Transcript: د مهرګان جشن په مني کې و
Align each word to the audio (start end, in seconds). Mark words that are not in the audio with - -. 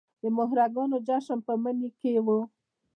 د 0.21 0.23
مهرګان 0.37 0.91
جشن 1.07 1.39
په 1.47 1.53
مني 1.63 1.89
کې 1.99 2.11
و 2.25 2.27